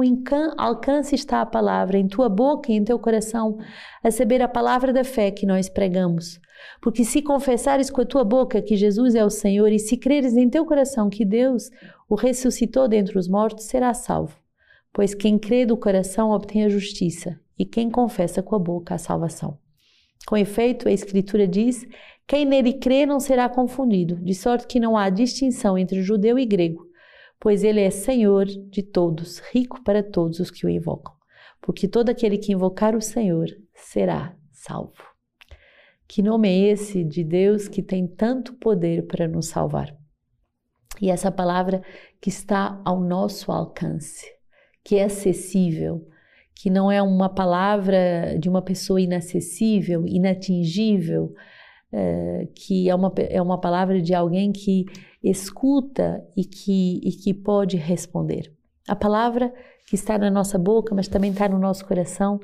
alcance 0.58 1.14
está 1.14 1.42
a 1.42 1.46
palavra, 1.46 1.98
em 1.98 2.08
tua 2.08 2.30
boca 2.30 2.72
e 2.72 2.76
em 2.76 2.86
teu 2.86 2.98
coração, 2.98 3.58
a 4.02 4.10
saber 4.10 4.42
a 4.42 4.48
palavra 4.48 4.94
da 4.94 5.04
fé 5.04 5.30
que 5.30 5.46
nós 5.46 5.68
pregamos. 5.68 6.40
Porque 6.82 7.04
se 7.04 7.22
confessares 7.22 7.90
com 7.90 8.00
a 8.00 8.06
tua 8.06 8.24
boca 8.24 8.62
que 8.62 8.78
Jesus 8.78 9.14
é 9.14 9.26
o 9.26 9.30
Senhor 9.30 9.70
e 9.70 9.78
se 9.78 9.98
creres 9.98 10.38
em 10.38 10.50
teu 10.50 10.66
coração 10.66 11.10
que 11.10 11.26
Deus 11.26 11.70
o 12.08 12.16
ressuscitou 12.16 12.88
dentre 12.88 13.20
os 13.20 13.28
mortos, 13.28 13.66
serás 13.66 13.98
salvo. 13.98 14.40
Pois 14.94 15.14
quem 15.14 15.38
crê 15.38 15.66
do 15.66 15.76
coração 15.76 16.32
obtém 16.32 16.64
a 16.64 16.70
justiça, 16.70 17.38
e 17.60 17.66
quem 17.66 17.90
confessa 17.90 18.42
com 18.42 18.56
a 18.56 18.60
boca 18.60 18.96
a 18.96 18.98
salvação. 18.98 19.58
Com 20.26 20.38
efeito, 20.38 20.88
a 20.88 20.92
Escritura 20.92 21.46
diz: 21.46 21.86
quem 22.28 22.46
nele 22.46 22.74
crê 22.74 23.06
não 23.06 23.20
será 23.20 23.48
confundido, 23.48 24.16
de 24.18 24.36
sorte 24.36 24.68
que 24.68 24.80
não 24.80 24.98
há 24.98 25.10
distinção 25.10 25.78
entre 25.78 26.02
judeu 26.02 26.38
e 26.38 26.46
grego, 26.46 26.86
pois 27.40 27.64
ele 27.64 27.80
é 27.80 27.90
Senhor 27.90 28.46
de 28.46 28.84
todos, 28.84 29.40
rico 29.52 29.82
para 29.84 30.04
todos 30.04 30.40
os 30.40 30.52
que 30.52 30.66
o 30.66 30.70
invocam. 30.70 31.14
Porque 31.62 31.88
todo 31.88 32.10
aquele 32.10 32.38
que 32.38 32.52
invocar 32.52 32.96
o 32.96 33.02
Senhor 33.02 33.48
será 33.74 34.36
salvo. 34.52 35.04
Que 36.08 36.22
nome 36.22 36.50
é 36.50 36.72
esse 36.72 37.04
de 37.04 37.24
Deus 37.24 37.68
que 37.68 37.82
tem 37.82 38.08
tanto 38.08 38.54
poder 38.56 39.08
para 39.08 39.28
nos 39.28 39.48
salvar? 39.48 39.96
E 41.02 41.10
essa 41.10 41.32
palavra 41.32 41.82
que 42.20 42.30
está 42.30 42.82
ao 42.84 43.00
nosso 43.00 43.52
alcance 43.52 44.38
que 44.88 44.96
é 44.96 45.04
acessível, 45.04 46.08
que 46.56 46.70
não 46.70 46.90
é 46.90 47.02
uma 47.02 47.28
palavra 47.28 48.38
de 48.40 48.48
uma 48.48 48.62
pessoa 48.62 49.02
inacessível, 49.02 50.08
inatingível, 50.08 51.34
é, 51.92 52.48
que 52.54 52.90
é 52.90 52.96
uma, 52.96 53.14
é 53.18 53.42
uma 53.42 53.60
palavra 53.60 54.02
de 54.02 54.14
alguém 54.14 54.52
que 54.52 54.86
escuta 55.24 56.24
e 56.36 56.44
que, 56.44 57.00
e 57.04 57.12
que 57.12 57.34
pode 57.34 57.78
responder. 57.78 58.54
A 58.88 58.96
palavra 58.96 59.54
que 59.88 59.96
está 59.96 60.18
na 60.18 60.30
nossa 60.30 60.58
boca, 60.58 60.94
mas 60.94 61.08
também 61.08 61.32
está 61.32 61.48
no 61.48 61.58
nosso 61.58 61.86
coração, 61.86 62.40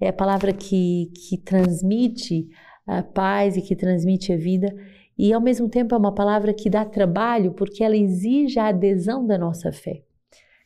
é 0.00 0.08
a 0.08 0.12
palavra 0.12 0.52
que, 0.52 1.10
que 1.14 1.38
transmite 1.38 2.48
a 2.86 3.02
paz 3.02 3.56
e 3.56 3.62
que 3.62 3.76
transmite 3.76 4.32
a 4.32 4.36
vida, 4.36 4.74
e 5.16 5.32
ao 5.32 5.40
mesmo 5.40 5.68
tempo 5.68 5.94
é 5.94 5.98
uma 5.98 6.14
palavra 6.14 6.52
que 6.52 6.68
dá 6.68 6.84
trabalho 6.84 7.52
porque 7.52 7.84
ela 7.84 7.96
exige 7.96 8.58
a 8.58 8.68
adesão 8.68 9.26
da 9.26 9.38
nossa 9.38 9.72
fé. 9.72 10.02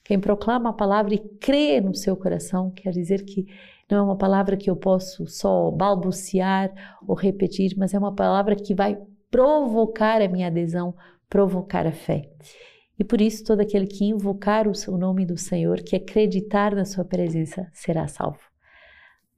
Quem 0.05 0.21
proclama 0.21 0.71
a 0.71 0.73
palavra 0.73 1.15
e 1.15 1.19
crê 1.19 1.81
no 1.81 1.95
seu 1.95 2.17
coração, 2.17 2.71
quer 2.71 2.91
dizer 2.93 3.25
que 3.25 3.47
não 3.91 3.99
é 3.99 4.03
uma 4.03 4.17
palavra 4.17 4.57
que 4.57 4.69
eu 4.69 4.77
posso 4.77 5.27
só 5.27 5.71
balbuciar 5.71 6.73
ou 7.07 7.15
repetir, 7.15 7.75
mas 7.77 7.95
é 7.95 7.99
uma 7.99 8.15
palavra 8.15 8.57
que 8.57 8.75
vai 8.75 8.99
provocar 9.31 10.21
a 10.21 10.29
minha 10.29 10.49
adesão, 10.49 10.95
provocar 11.29 11.87
a 11.87 11.93
fé. 11.93 12.29
E 12.99 13.05
por 13.05 13.21
isso, 13.21 13.45
todo 13.45 13.61
aquele 13.61 13.87
que 13.87 14.07
invocar 14.07 14.67
o 14.67 14.97
nome 14.97 15.25
do 15.25 15.37
Senhor, 15.37 15.83
que 15.83 15.95
acreditar 15.95 16.75
na 16.75 16.85
sua 16.85 17.05
presença, 17.05 17.69
será 17.73 18.09
salvo. 18.09 18.41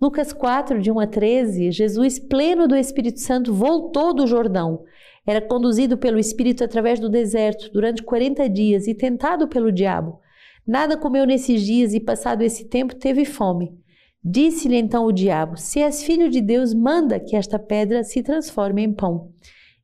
Lucas 0.01 0.33
4, 0.33 0.81
de 0.81 0.93
1 0.93 1.01
a 1.01 1.07
13, 1.09 1.73
Jesus, 1.73 2.21
pleno 2.21 2.69
do 2.69 2.77
Espírito 2.77 3.19
Santo, 3.19 3.53
voltou 3.53 4.15
do 4.15 4.29
Jordão. 4.29 4.85
Era 5.27 5.43
conduzido 5.43 5.99
pelo 5.99 6.21
Espírito 6.21 6.63
através 6.63 7.01
do 7.01 7.09
deserto 7.09 7.71
durante 7.73 8.03
40 8.03 8.49
dias 8.49 8.87
e 8.87 8.95
tentado 8.95 9.49
pelo 9.49 9.73
diabo. 9.73 10.21
Nada 10.65 10.97
comeu 10.97 11.27
nesses 11.27 11.63
dias 11.63 11.95
e, 11.95 12.01
passado 12.01 12.43
esse 12.43 12.67
tempo, 12.67 12.95
teve 12.95 13.25
fome. 13.25 13.77
Disse-lhe 14.25 14.77
então 14.77 15.05
o 15.05 15.13
diabo: 15.13 15.57
Se 15.57 15.81
és 15.81 16.03
filho 16.03 16.29
de 16.29 16.41
Deus, 16.41 16.75
manda 16.75 17.21
que 17.21 17.37
esta 17.37 17.59
pedra 17.59 18.03
se 18.03 18.23
transforme 18.23 18.83
em 18.83 18.93
pão. 18.93 19.31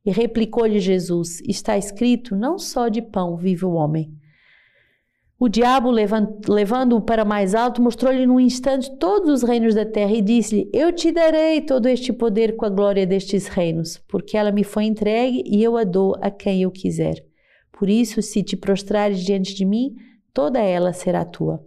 E 0.05 0.11
replicou-lhe 0.11 0.79
Jesus: 0.79 1.41
Está 1.41 1.77
escrito: 1.77 2.35
Não 2.35 2.57
só 2.57 2.89
de 2.89 3.01
pão 3.01 3.37
vive 3.37 3.65
o 3.65 3.71
homem. 3.71 4.13
O 5.37 5.49
diabo, 5.49 5.91
levando-o 5.91 7.01
para 7.01 7.25
mais 7.25 7.53
alto, 7.53 7.81
mostrou-lhe 7.81 8.25
num 8.25 8.39
instante 8.39 8.89
todos 8.97 9.29
os 9.29 9.43
reinos 9.43 9.75
da 9.75 9.85
terra 9.85 10.13
e 10.13 10.21
disse-lhe: 10.21 10.69
Eu 10.73 10.93
te 10.93 11.11
darei 11.11 11.61
todo 11.61 11.87
este 11.87 12.13
poder 12.13 12.55
com 12.55 12.65
a 12.65 12.69
glória 12.69 13.05
destes 13.05 13.47
reinos, 13.47 13.97
porque 14.07 14.37
ela 14.37 14.51
me 14.51 14.63
foi 14.63 14.85
entregue 14.85 15.43
e 15.45 15.61
eu 15.61 15.75
a 15.75 15.83
dou 15.83 16.15
a 16.21 16.31
quem 16.31 16.61
eu 16.61 16.71
quiser. 16.71 17.15
Por 17.77 17.89
isso, 17.89 18.21
se 18.21 18.43
te 18.43 18.55
prostrares 18.55 19.19
diante 19.19 19.53
de 19.53 19.65
mim, 19.65 19.95
toda 20.33 20.59
ela 20.59 20.93
será 20.93 21.25
tua. 21.25 21.61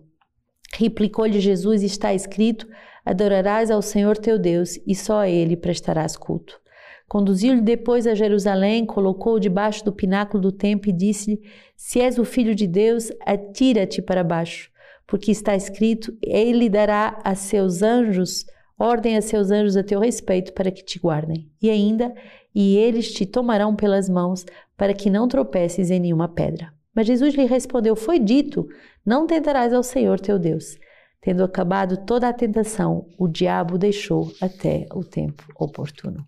Replicou-lhe 0.75 1.41
Jesus: 1.41 1.83
Está 1.83 2.15
escrito: 2.15 2.69
Adorarás 3.05 3.71
ao 3.71 3.83
Senhor 3.83 4.17
teu 4.17 4.39
Deus 4.39 4.79
e 4.87 4.95
só 4.95 5.21
a 5.21 5.29
ele 5.29 5.57
prestarás 5.57 6.17
culto. 6.17 6.61
Conduziu-lhe 7.09 7.63
depois 7.63 8.07
a 8.07 8.15
Jerusalém, 8.15 8.85
colocou-o 8.85 9.41
debaixo 9.41 9.85
do 9.85 9.93
pináculo 9.93 10.43
do 10.43 10.53
templo 10.53 10.91
e 10.91 10.93
disse-lhe: 10.93 11.41
Se 11.77 12.01
és 12.01 12.19
o 12.19 12.25
filho 12.25 12.55
de 12.55 12.67
Deus, 12.67 13.11
atira-te 13.25 14.03
para 14.03 14.23
baixo, 14.23 14.71
porque 15.07 15.31
está 15.31 15.57
escrito: 15.57 16.17
Ele 16.23 16.69
dará 16.69 17.19
a 17.25 17.35
seus 17.35 17.83
anjos 17.83 18.45
ordem 18.79 19.17
a 19.17 19.23
seus 19.23 19.51
anjos 19.51 19.77
a 19.77 19.83
teu 19.83 19.99
respeito 19.99 20.53
para 20.53 20.71
que 20.71 20.85
te 20.85 20.99
guardem. 20.99 21.51
E 21.61 21.69
ainda, 21.69 22.15
e 22.55 22.77
eles 22.77 23.13
te 23.13 23.27
tomarão 23.27 23.75
pelas 23.75 24.09
mãos 24.09 24.47
para 24.77 24.95
que 24.95 25.11
não 25.11 25.27
tropeces 25.27 25.91
em 25.91 25.99
nenhuma 25.99 26.29
pedra. 26.29 26.73
Mas 26.99 27.07
Jesus 27.07 27.33
lhe 27.37 27.45
respondeu: 27.45 27.95
Foi 27.95 28.19
dito: 28.19 28.67
Não 29.07 29.25
tentarás 29.25 29.73
ao 29.73 29.85
Senhor 29.85 30.19
teu 30.19 30.37
Deus. 30.37 30.77
Tendo 31.21 31.45
acabado 31.45 32.05
toda 32.05 32.29
a 32.29 32.33
tentação, 32.33 33.07
o 33.17 33.29
diabo 33.29 33.79
deixou 33.79 34.33
até 34.41 34.85
o 34.93 35.05
tempo 35.05 35.45
oportuno. 35.57 36.27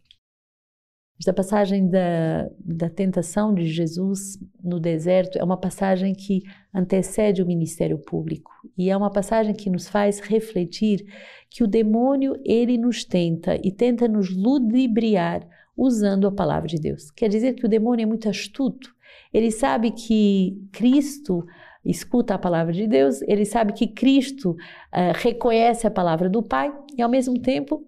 Esta 1.18 1.32
passagem 1.32 1.88
da, 1.88 2.48
da 2.60 2.88
tentação 2.88 3.52
de 3.52 3.66
Jesus 3.66 4.38
no 4.62 4.78
deserto 4.78 5.38
é 5.38 5.42
uma 5.42 5.56
passagem 5.56 6.14
que 6.14 6.42
antecede 6.72 7.42
o 7.42 7.46
ministério 7.46 7.98
público 7.98 8.52
e 8.78 8.90
é 8.90 8.96
uma 8.96 9.10
passagem 9.10 9.52
que 9.52 9.68
nos 9.68 9.88
faz 9.88 10.20
refletir 10.20 11.04
que 11.50 11.64
o 11.64 11.66
demônio 11.66 12.40
ele 12.44 12.78
nos 12.78 13.04
tenta 13.04 13.56
e 13.56 13.72
tenta 13.72 14.06
nos 14.06 14.32
ludibriar 14.32 15.44
usando 15.76 16.28
a 16.28 16.32
palavra 16.32 16.68
de 16.68 16.76
Deus. 16.76 17.10
Quer 17.10 17.28
dizer 17.28 17.54
que 17.54 17.66
o 17.66 17.68
demônio 17.68 18.04
é 18.04 18.06
muito 18.06 18.28
astuto. 18.28 18.94
Ele 19.32 19.50
sabe 19.50 19.90
que 19.90 20.60
Cristo 20.72 21.44
escuta 21.84 22.34
a 22.34 22.38
palavra 22.38 22.72
de 22.72 22.86
Deus, 22.86 23.22
ele 23.22 23.44
sabe 23.44 23.72
que 23.72 23.86
Cristo 23.86 24.50
uh, 24.50 25.12
reconhece 25.14 25.86
a 25.86 25.90
palavra 25.90 26.28
do 26.28 26.42
Pai 26.42 26.72
e 26.96 27.00
ao 27.00 27.08
mesmo 27.08 27.40
tempo 27.40 27.86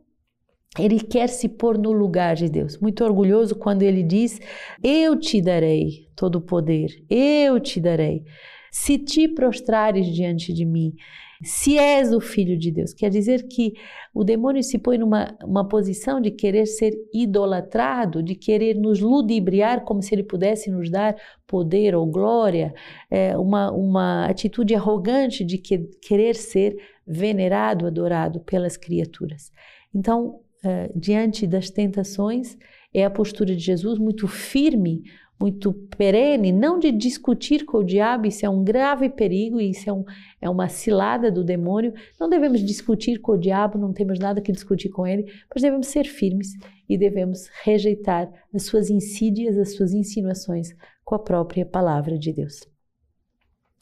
ele 0.78 1.00
quer 1.00 1.28
se 1.28 1.48
pôr 1.48 1.76
no 1.76 1.92
lugar 1.92 2.34
de 2.34 2.48
Deus. 2.48 2.78
Muito 2.78 3.04
orgulhoso 3.04 3.54
quando 3.56 3.82
ele 3.82 4.02
diz: 4.02 4.40
Eu 4.82 5.18
te 5.18 5.40
darei 5.42 6.08
todo 6.16 6.36
o 6.36 6.40
poder, 6.40 7.04
eu 7.10 7.60
te 7.60 7.80
darei. 7.80 8.24
Se 8.70 8.98
te 8.98 9.28
prostrares 9.28 10.06
diante 10.06 10.50
de 10.50 10.64
mim, 10.64 10.94
se 11.42 11.78
és 11.78 12.12
o 12.12 12.20
filho 12.20 12.58
de 12.58 12.70
Deus. 12.70 12.92
Quer 12.92 13.10
dizer 13.10 13.48
que 13.48 13.72
o 14.14 14.22
demônio 14.22 14.62
se 14.62 14.78
põe 14.78 14.98
numa 14.98 15.36
uma 15.44 15.66
posição 15.66 16.20
de 16.20 16.30
querer 16.30 16.66
ser 16.66 16.92
idolatrado, 17.12 18.22
de 18.22 18.34
querer 18.34 18.74
nos 18.74 19.00
ludibriar 19.00 19.84
como 19.84 20.02
se 20.02 20.14
ele 20.14 20.22
pudesse 20.22 20.70
nos 20.70 20.90
dar 20.90 21.16
poder 21.46 21.94
ou 21.94 22.06
glória, 22.06 22.72
é 23.10 23.36
uma, 23.36 23.70
uma 23.70 24.26
atitude 24.26 24.74
arrogante 24.74 25.44
de 25.44 25.58
que, 25.58 25.78
querer 26.00 26.34
ser 26.34 26.76
venerado, 27.06 27.86
adorado 27.86 28.40
pelas 28.40 28.76
criaturas. 28.76 29.50
Então, 29.94 30.40
uh, 30.64 30.98
diante 30.98 31.46
das 31.46 31.70
tentações, 31.70 32.56
é 32.94 33.04
a 33.04 33.10
postura 33.10 33.54
de 33.54 33.62
Jesus 33.62 33.98
muito 33.98 34.28
firme, 34.28 35.02
muito 35.40 35.72
perene, 35.72 36.52
não 36.52 36.78
de 36.78 36.92
discutir 36.92 37.64
com 37.64 37.78
o 37.78 37.84
diabo, 37.84 38.26
isso 38.26 38.46
é 38.46 38.48
um 38.48 38.62
grave 38.62 39.08
perigo, 39.08 39.60
isso 39.60 39.90
é, 39.90 39.92
um, 39.92 40.04
é 40.40 40.48
uma 40.48 40.68
cilada 40.68 41.32
do 41.32 41.42
demônio. 41.42 41.92
Não 42.20 42.28
devemos 42.28 42.60
discutir 42.60 43.18
com 43.18 43.32
o 43.32 43.38
diabo, 43.38 43.76
não 43.76 43.92
temos 43.92 44.18
nada 44.18 44.40
que 44.40 44.52
discutir 44.52 44.88
com 44.88 45.06
ele, 45.06 45.24
mas 45.52 45.62
devemos 45.62 45.88
ser 45.88 46.04
firmes 46.04 46.52
e 46.88 46.96
devemos 46.96 47.48
rejeitar 47.64 48.30
as 48.54 48.64
suas 48.64 48.88
insídias, 48.88 49.58
as 49.58 49.74
suas 49.74 49.92
insinuações 49.92 50.68
com 51.04 51.14
a 51.14 51.18
própria 51.18 51.66
palavra 51.66 52.18
de 52.18 52.32
Deus. 52.32 52.60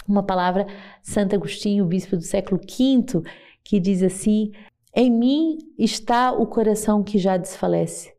Uma 0.08 0.22
palavra, 0.22 0.66
Santo 1.02 1.34
Agostinho, 1.34 1.84
bispo 1.84 2.16
do 2.16 2.22
século 2.22 2.58
V, 2.60 3.22
que 3.62 3.78
diz 3.78 4.02
assim: 4.02 4.50
em 4.94 5.10
mim 5.10 5.58
está 5.78 6.32
o 6.32 6.46
coração 6.46 7.04
que 7.04 7.18
já 7.18 7.36
desfalece. 7.36 8.12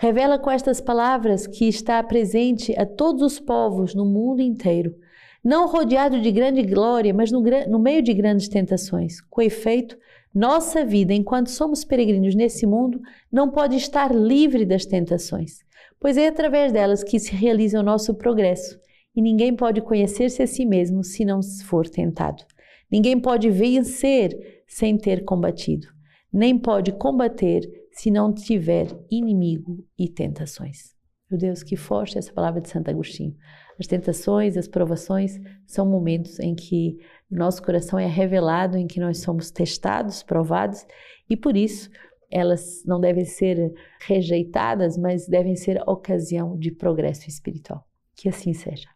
Revela 0.00 0.38
com 0.38 0.48
estas 0.48 0.80
palavras 0.80 1.44
que 1.44 1.66
está 1.66 2.00
presente 2.04 2.72
a 2.78 2.86
todos 2.86 3.20
os 3.20 3.40
povos 3.40 3.96
no 3.96 4.06
mundo 4.06 4.40
inteiro, 4.40 4.94
não 5.42 5.66
rodeado 5.66 6.20
de 6.20 6.30
grande 6.30 6.62
glória, 6.62 7.12
mas 7.12 7.32
no, 7.32 7.42
no 7.68 7.80
meio 7.80 8.00
de 8.00 8.14
grandes 8.14 8.48
tentações. 8.48 9.20
Com 9.22 9.42
efeito, 9.42 9.98
nossa 10.32 10.84
vida, 10.84 11.12
enquanto 11.12 11.50
somos 11.50 11.84
peregrinos 11.84 12.36
nesse 12.36 12.64
mundo, 12.64 13.00
não 13.30 13.50
pode 13.50 13.74
estar 13.74 14.14
livre 14.14 14.64
das 14.64 14.86
tentações, 14.86 15.64
pois 15.98 16.16
é 16.16 16.28
através 16.28 16.70
delas 16.70 17.02
que 17.02 17.18
se 17.18 17.34
realiza 17.34 17.80
o 17.80 17.82
nosso 17.82 18.14
progresso, 18.14 18.78
e 19.16 19.20
ninguém 19.20 19.56
pode 19.56 19.80
conhecer-se 19.80 20.40
a 20.40 20.46
si 20.46 20.64
mesmo 20.64 21.02
se 21.02 21.24
não 21.24 21.40
for 21.64 21.88
tentado. 21.88 22.44
Ninguém 22.88 23.18
pode 23.18 23.50
vencer 23.50 24.62
sem 24.64 24.96
ter 24.96 25.24
combatido 25.24 25.88
nem 26.32 26.58
pode 26.58 26.92
combater 26.92 27.62
se 27.98 28.12
não 28.12 28.32
tiver 28.32 28.86
inimigo 29.10 29.84
e 29.98 30.08
tentações. 30.08 30.94
Meu 31.28 31.36
Deus, 31.36 31.64
que 31.64 31.76
forte 31.76 32.16
essa 32.16 32.32
palavra 32.32 32.60
de 32.60 32.68
Santo 32.68 32.88
Agostinho. 32.88 33.34
As 33.76 33.88
tentações, 33.88 34.56
as 34.56 34.68
provações 34.68 35.36
são 35.66 35.84
momentos 35.84 36.38
em 36.38 36.54
que 36.54 36.96
nosso 37.28 37.60
coração 37.60 37.98
é 37.98 38.06
revelado, 38.06 38.78
em 38.78 38.86
que 38.86 39.00
nós 39.00 39.18
somos 39.18 39.50
testados, 39.50 40.22
provados, 40.22 40.86
e 41.28 41.36
por 41.36 41.56
isso 41.56 41.90
elas 42.30 42.84
não 42.86 43.00
devem 43.00 43.24
ser 43.24 43.74
rejeitadas, 44.00 44.96
mas 44.96 45.26
devem 45.26 45.56
ser 45.56 45.82
ocasião 45.84 46.56
de 46.56 46.70
progresso 46.70 47.28
espiritual. 47.28 47.84
Que 48.14 48.28
assim 48.28 48.52
seja. 48.52 48.88